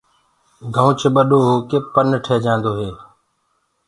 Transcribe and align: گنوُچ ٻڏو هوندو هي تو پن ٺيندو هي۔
گنوُچ 0.73 1.01
ٻڏو 1.15 1.37
هوندو 1.47 1.65
هي 1.73 1.79
تو 1.83 1.89
پن 1.93 2.07
ٺيندو 2.25 2.71
هي۔ 2.79 2.89